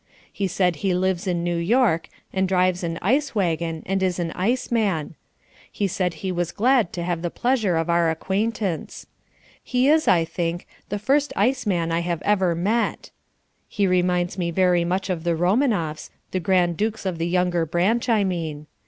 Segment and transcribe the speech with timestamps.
[0.33, 4.31] He said he lives in New York, and drives an ice wagon and is an
[4.31, 5.13] ice man.
[5.71, 9.05] He said he was glad to have the pleasure of our acquaintance.
[9.63, 13.11] He is, I think, the first ice man I have ever met.
[13.67, 18.09] He reminds me very much of the Romanoffs, the Grand Dukes of the younger branch,
[18.09, 18.65] I mean.